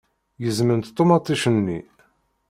Gezment 0.43 0.91
ṭumaṭic-nni. 0.97 1.79